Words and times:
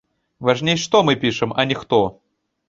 Важней, 0.47 0.79
што 0.83 1.01
мы 1.09 1.15
пішам, 1.27 1.53
а 1.65 1.67
не 1.73 1.79
хто. 1.83 2.01